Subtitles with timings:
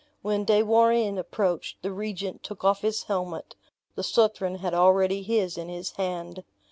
[0.23, 3.55] When De Warenne approached, the regent took off his helmet;
[3.93, 6.43] the Southron had already his in his hand.